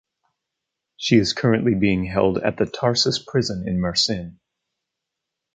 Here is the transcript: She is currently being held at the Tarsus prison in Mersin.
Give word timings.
She 0.97 1.17
is 1.17 1.33
currently 1.33 1.75
being 1.75 2.05
held 2.05 2.39
at 2.39 2.57
the 2.57 2.65
Tarsus 2.65 3.23
prison 3.23 3.67
in 3.67 3.77
Mersin. 3.79 4.39